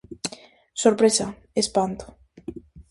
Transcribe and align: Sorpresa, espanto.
Sorpresa, 0.83 1.27
espanto. 1.61 2.05